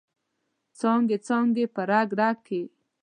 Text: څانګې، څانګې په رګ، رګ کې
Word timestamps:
څانګې، 0.79 1.17
څانګې 1.27 1.65
په 1.73 1.81
رګ، 1.89 2.09
رګ 2.19 2.37
کې 2.47 2.61